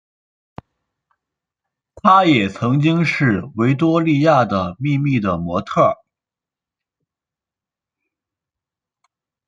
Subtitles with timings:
[2.01, 5.95] 她也曾经是维多利亚的秘密的模特儿。